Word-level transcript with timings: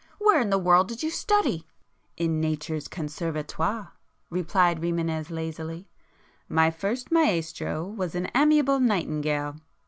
Where 0.17 0.41
in 0.41 0.49
the 0.49 0.57
world 0.57 0.87
did 0.87 1.03
you 1.03 1.11
study?" 1.11 1.63
"In 2.17 2.41
Nature's 2.41 2.87
conservatoire;"—replied 2.87 4.81
Rimânez 4.81 5.29
lazily. 5.29 5.89
"My 6.49 6.71
first 6.71 7.11
'maestro' 7.11 7.85
was 7.87 8.15
an 8.15 8.27
amiable 8.35 8.79
nightingale. 8.79 9.57